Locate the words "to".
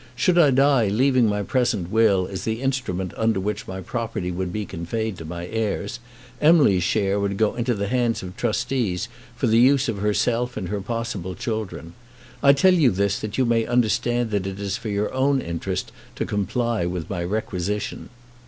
5.19-5.25, 16.15-16.25